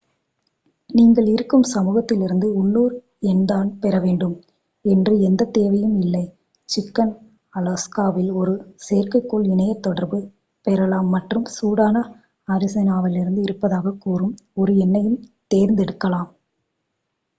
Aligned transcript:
நீங்கள் 0.89 1.27
இருக்கும் 1.27 1.65
சமூகத்திலிருந்து 1.71 2.47
உள்ளூர் 2.53 2.93
எண்தான் 3.23 3.69
பெற 3.79 3.95
வேண்டும் 3.99 4.33
என்று 4.85 5.13
எந்தத் 5.19 5.53
தேவையும் 5.53 5.99
இல்லை 5.99 6.23
சிக்கன் 6.69 7.13
அலாஸ்கா 7.53 8.05
வில் 8.07 8.31
ஒரு 8.31 8.53
செயற்கைக்கோள் 8.77 9.45
இணையத் 9.47 9.83
தொடர்பு 9.83 10.21
பெறலாம் 10.65 11.09
மற்றும் 11.09 11.45
சூடான 11.57 12.01
அரிசோனாவில் 12.47 13.19
இருப்பதாகக் 13.43 14.01
கூறும் 14.01 14.33
ஒரு 14.53 14.73
எண்ணையும் 14.77 15.21
தேர்ந்தெடுக்கலாம் 15.51 16.31